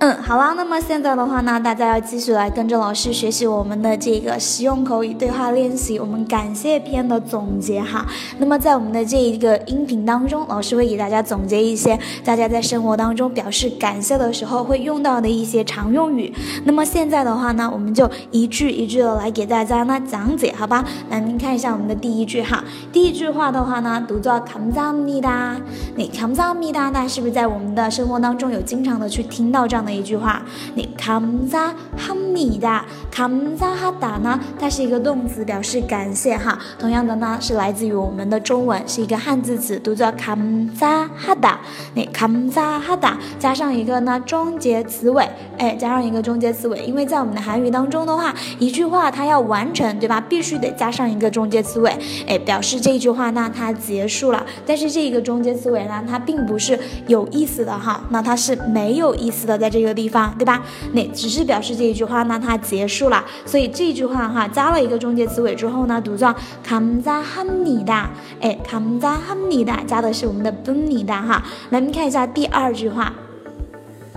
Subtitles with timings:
[0.00, 8.04] 嗯，好啦，那么现在的话呢，大家要继续来跟着老师学习我们的这个实用口语对话练习，我们感谢篇的总结哈。
[8.38, 16.32] 那么在我们的这一个音频当中，老师会给大家总结一些大家在生活当中表示感谢的时候会用到的一些常用语。
[16.64, 20.84] 那么现在的话呢，我们就一句一句的来给大家呢讲解，好吧？
[21.08, 22.62] 来，您看一下我们的第一句哈。
[22.92, 25.56] 第一句话的话呢，读作감사합니 다。
[25.95, 30.41] 你 come on me 哒那，是不是在我们的生活当中有经常的去听到这样的一句话？
[30.73, 34.39] 你 come on honey 哒，come 哈达呢？
[34.57, 36.57] 它是一个动词，表示感谢哈。
[36.79, 41.59] 同样的呢，是来自于我们的中文，是一个汉字词，读作 come 哈达。
[41.93, 45.27] 你 come 哈达，加上一个呢终结词尾，
[45.57, 50.21] 哎，加上一个终结词尾，因为在我们的韩语当中的话，一句话它要完成，对吧？
[50.21, 51.91] 必须得加上一个终结词尾，
[52.27, 54.45] 哎，表示这句话呢它结束了。
[54.65, 55.80] 但是这一个终结词尾。
[55.81, 60.61] 显然它并不是有意思的哈，那它是没有意思的，在这个地方，对吧？
[60.93, 63.25] 那只是表示这一句话，那它结束了。
[63.47, 68.05] 所以这句话哈，加了一个中介词尾之后呢，读作 kamza hni da，
[68.39, 71.43] 哎，kamza hni da 加的是我们的 bni da 哈。
[71.71, 73.11] 来，我们看一下第二句话。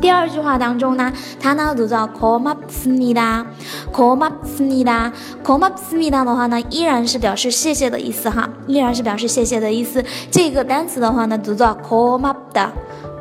[0.05, 1.11] 第二句话当中呢，
[1.41, 3.47] 它呢读作 call up 师咪哒
[3.91, 5.11] ，call up 师咪哒
[5.43, 12.71] ，call up 师咪哒的话呢，依然是表示谢谢的意思哈，依然是表示谢谢的意思，这个单词的话呢，读作 call up 带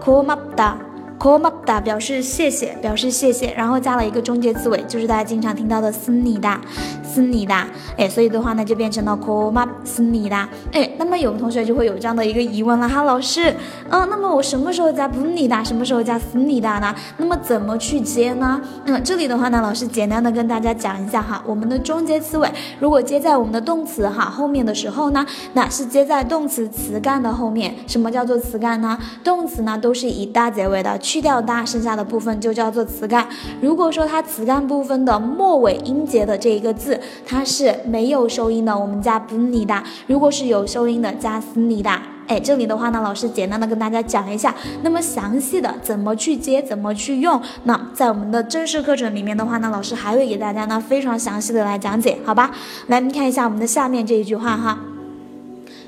[0.03, 0.92] ，call up。
[1.23, 7.63] ko mata 表示谢谢，表示谢谢，然后加了一个中介词尾，就是大家经常听到的 si ni da，si ni da，
[7.95, 13.55] 哎，所以的话呢就变成了 ko ma si ni da，哎，那么有同学就会有这样的一个疑问了哈，老师，
[13.89, 16.93] 嗯，那么我什么时候加 bu ni da，什么时候加 si ni da 呢？
[17.15, 18.59] 那么怎么去接呢？
[18.83, 27.73] 嗯，这里的话呢，老师简单的跟大家讲一下哈，我们的中介词尾如果接在我们的动词哈后面的时候呢，那是接在动词词干的后面。
[27.87, 28.99] 什么叫做词干呢？
[29.23, 30.99] 动词呢都是以大结尾的。
[31.13, 33.27] 去掉哒，剩下的部分就叫做词干。
[33.61, 39.75] 如果说它词干部分的末尾音节的这一个字，它是没有收音的，我们加不你的；
[40.07, 41.91] 如果是有收音的，加死你的。
[42.25, 52.49] 哎，这里的话呢，老师简单的跟大家讲一下，那么详细的怎么去接，怎么去用，那在我们的正式课程里面的话呢，老师还会给大家呢非常详细的来讲解，好吧？
[52.87, 54.79] 来，我们看一下我们的下面这一句话哈。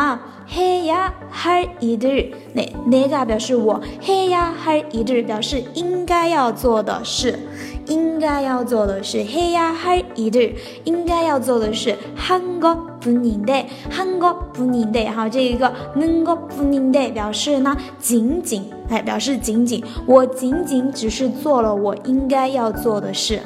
[0.48, 7.36] ，here here 那那个表示我，here 致表示应该要做的事。
[7.87, 10.53] 应该要做的是嘿呀，할一들
[10.83, 23.39] 应该要做的是한것뿐인 데， 한것뿐인 데， 好，这一个는것뿐인 데， 表示呢仅仅，哎，表示仅仅，我仅仅只是做了我应该要做的事。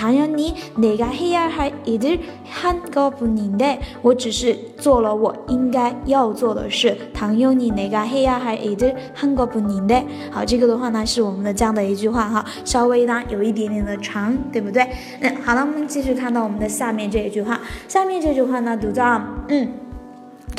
[0.00, 6.94] 唐有你，내가해야할일을한것뿐인 데， 我只是做了我应该要做的事。
[7.14, 10.04] 唐有你，내가해야할일을한것뿐인 데。
[10.30, 14.86] 好，这个的话呢是我们的这样的一句话哈，稍微呢有一点点的长，对不对？
[15.20, 17.58] 嗯，好了，我们继续看到我们的下面这一句话。
[17.88, 19.02] 下面这句话呢读作
[19.48, 19.68] 嗯。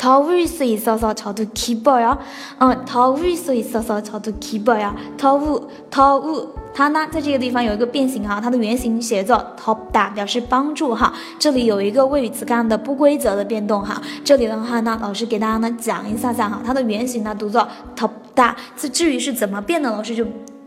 [0.02, 2.18] 더울수있어서저도기뻐 요。
[2.58, 4.94] 嗯，더울수있어서저도기뻐 요。
[5.18, 11.12] 더울더 울， 它呢在这个地方有一个变形哈，它的原型写作 top 大，表示帮助哈。
[11.38, 14.00] 这里有一个谓语词干的不规则的变动哈。
[14.24, 17.66] 这里的话呢，老师给大家呢讲一下下哈，它的原型呢读作
[17.96, 18.54] top 大。
[18.76, 20.24] 这至于是怎么变的，老师就。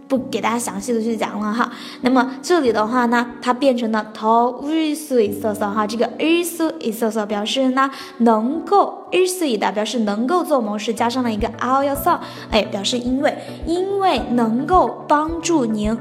[0.08, 1.70] 不给大家详细的去讲了哈，
[2.02, 12.18] 那么这里的话呢，它变成了 too easy to say 哈，这个 easy to say 表示呢能够 easy 的表示能够做某事，加上了一个 also
[12.50, 13.36] 哎，表示因为
[13.66, 15.96] 因为能够帮助您。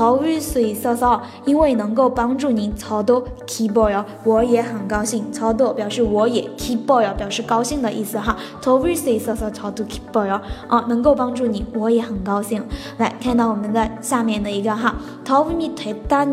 [0.00, 5.30] 投入水嫂嫂，因为能够帮助您操作 keyboard，我也很高兴。
[5.30, 8.34] 操作表示我也 keyboard 表示高兴的意思哈。
[8.62, 12.64] 投入水嫂嫂操作 keyboard 啊，能够帮助你，我也很高兴。
[12.96, 16.24] 来看到我们的下面的一个哈，投入你太大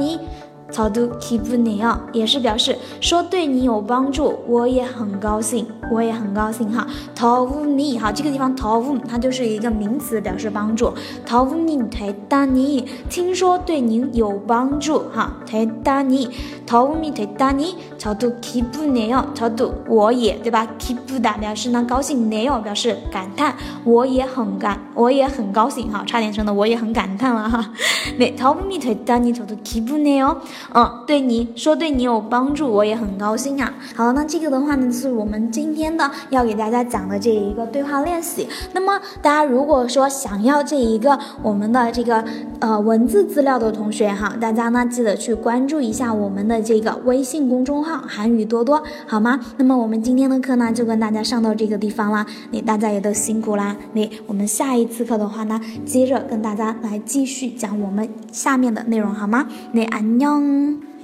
[0.72, 6.86] 草都 keep 你啊，也是表示说对你有帮助，我也很高兴，我也很高兴哈。
[7.16, 10.94] 陶乌你好，这个地方陶乌它就是一个名词，表示帮助。
[11.26, 15.38] 陶乌你太大你，听说对您有帮助哈。
[15.46, 16.30] 太大你，
[16.66, 23.56] 陶乌你太大你，草都 keep 你哦，草都我也对吧？keep 的表示呢高兴，你哦表示感叹，
[23.86, 27.74] 我也很感，我也很高兴哈，差点成了我也很感叹了哈。
[28.18, 30.38] 那陶乌你太大你，草都 keep 你哦。
[30.74, 33.74] 嗯，对你说对你有帮助，我也很高兴啊。
[33.96, 38.48] 好，那这个的话呢，是我们今天的要给大家讲的这一个对话练习。
[38.74, 42.24] 那么大家如果说想要这一个我们的这个
[42.60, 49.40] 呃文字资料的同学哈，大家呢记得去关注一下我们的这个微信公众号“韩语多多”，好吗？
[49.58, 53.76] 那么我们今天的课呢就跟大家上到这个地方啦，你大家也都辛苦啦。
[53.94, 59.46] 那我们下一次课的话呢，接着跟大家来继续讲我们下面的内容，好吗？
[59.72, 60.47] 那安妞。
[60.48, 60.97] 嗯。